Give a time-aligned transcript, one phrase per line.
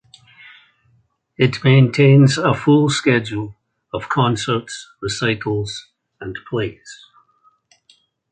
[1.37, 3.53] It maintains a full schedule
[3.93, 7.05] of concerts, recitals, and plays.